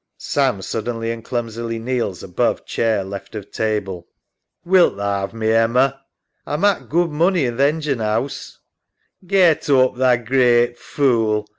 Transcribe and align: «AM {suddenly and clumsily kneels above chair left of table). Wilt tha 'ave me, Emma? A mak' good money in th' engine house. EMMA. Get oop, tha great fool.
«AM 0.35 0.63
{suddenly 0.63 1.11
and 1.11 1.23
clumsily 1.23 1.77
kneels 1.77 2.23
above 2.23 2.65
chair 2.65 3.03
left 3.03 3.35
of 3.35 3.51
table). 3.51 4.07
Wilt 4.65 4.95
tha 4.97 5.03
'ave 5.03 5.37
me, 5.37 5.51
Emma? 5.51 6.01
A 6.47 6.57
mak' 6.57 6.89
good 6.89 7.11
money 7.11 7.45
in 7.45 7.57
th' 7.57 7.69
engine 7.69 7.99
house. 7.99 8.57
EMMA. 9.23 9.27
Get 9.29 9.69
oop, 9.69 9.97
tha 9.97 10.17
great 10.17 10.79
fool. 10.79 11.47